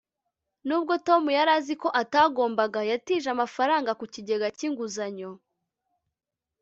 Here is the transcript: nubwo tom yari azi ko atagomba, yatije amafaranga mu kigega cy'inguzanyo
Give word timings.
nubwo 0.67 0.93
tom 1.07 1.23
yari 1.37 1.51
azi 1.59 1.73
ko 1.81 1.87
atagomba, 2.01 2.63
yatije 2.91 3.27
amafaranga 3.35 3.89
mu 3.99 4.05
kigega 4.13 4.47
cy'inguzanyo 4.57 5.31